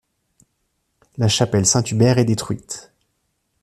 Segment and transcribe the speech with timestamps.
[1.17, 2.91] La chapelle Saint-Hubert est détruite.